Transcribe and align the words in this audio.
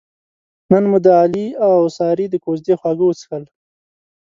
نن 0.71 0.83
مو 0.89 0.97
د 1.05 1.07
علي 1.21 1.45
اوسارې 1.81 2.25
د 2.29 2.35
کوزدې 2.43 2.73
خواږه 2.79 3.03
وڅښل. 3.05 3.43